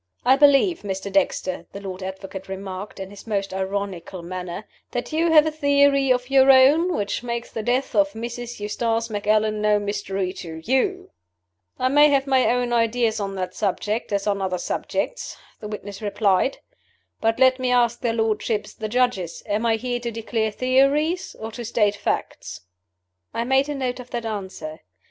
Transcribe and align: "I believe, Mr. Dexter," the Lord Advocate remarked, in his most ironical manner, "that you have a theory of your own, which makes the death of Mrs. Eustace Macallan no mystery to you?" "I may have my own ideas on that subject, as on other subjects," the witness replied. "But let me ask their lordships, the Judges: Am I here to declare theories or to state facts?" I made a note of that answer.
"I 0.25 0.35
believe, 0.35 0.79
Mr. 0.81 1.11
Dexter," 1.13 1.67
the 1.73 1.79
Lord 1.79 2.01
Advocate 2.01 2.47
remarked, 2.49 2.99
in 2.99 3.11
his 3.11 3.27
most 3.27 3.53
ironical 3.53 4.23
manner, 4.23 4.65
"that 4.89 5.13
you 5.13 5.31
have 5.31 5.45
a 5.45 5.51
theory 5.51 6.11
of 6.11 6.31
your 6.31 6.49
own, 6.49 6.95
which 6.95 7.21
makes 7.21 7.51
the 7.51 7.61
death 7.61 7.93
of 7.93 8.13
Mrs. 8.13 8.59
Eustace 8.59 9.11
Macallan 9.11 9.61
no 9.61 9.77
mystery 9.77 10.33
to 10.33 10.59
you?" 10.65 11.11
"I 11.77 11.89
may 11.89 12.09
have 12.09 12.25
my 12.25 12.47
own 12.47 12.73
ideas 12.73 13.19
on 13.19 13.35
that 13.35 13.53
subject, 13.53 14.11
as 14.11 14.25
on 14.25 14.41
other 14.41 14.57
subjects," 14.57 15.37
the 15.59 15.67
witness 15.67 16.01
replied. 16.01 16.57
"But 17.19 17.37
let 17.37 17.59
me 17.59 17.69
ask 17.71 18.01
their 18.01 18.13
lordships, 18.15 18.73
the 18.73 18.89
Judges: 18.89 19.43
Am 19.45 19.67
I 19.67 19.75
here 19.75 19.99
to 19.99 20.09
declare 20.09 20.49
theories 20.49 21.35
or 21.39 21.51
to 21.51 21.63
state 21.63 21.95
facts?" 21.95 22.61
I 23.35 23.43
made 23.43 23.69
a 23.69 23.75
note 23.75 23.99
of 23.99 24.09
that 24.09 24.25
answer. 24.25 24.79